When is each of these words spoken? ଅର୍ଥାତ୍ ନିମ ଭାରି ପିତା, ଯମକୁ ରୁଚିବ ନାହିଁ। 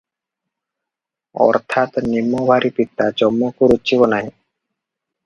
ଅର୍ଥାତ୍ 1.43 1.99
ନିମ 2.13 2.39
ଭାରି 2.47 2.71
ପିତା, 2.79 3.11
ଯମକୁ 3.23 3.71
ରୁଚିବ 3.73 4.09
ନାହିଁ। 4.15 4.31